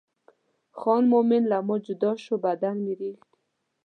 [0.79, 3.29] خان مومن له ما جدا شو بدن مې رېږدي.